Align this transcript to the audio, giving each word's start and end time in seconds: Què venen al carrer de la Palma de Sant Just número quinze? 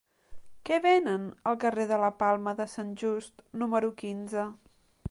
Què 0.69 0.79
venen 0.85 1.27
al 1.51 1.59
carrer 1.65 1.85
de 1.93 2.01
la 2.05 2.11
Palma 2.25 2.57
de 2.63 2.69
Sant 2.75 2.91
Just 3.05 3.47
número 3.65 3.97
quinze? 4.03 4.53